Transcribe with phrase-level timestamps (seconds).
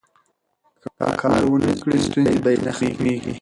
[0.81, 0.89] که
[1.21, 3.29] کار ونکړي، ستونزې به یې نه ختمیږي.